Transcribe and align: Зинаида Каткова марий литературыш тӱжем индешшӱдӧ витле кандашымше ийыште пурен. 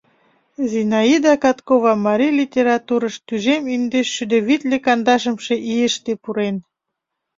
Зинаида 0.71 1.33
Каткова 1.43 1.91
марий 2.05 2.33
литературыш 2.41 3.15
тӱжем 3.27 3.63
индешшӱдӧ 3.75 4.37
витле 4.47 4.77
кандашымше 4.85 5.55
ийыште 5.71 6.13
пурен. 6.23 6.55